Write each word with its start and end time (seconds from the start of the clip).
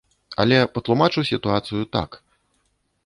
Але 0.43 0.57
патлумачу 0.77 1.25
сітуацыю 1.31 1.83
так. 1.97 2.21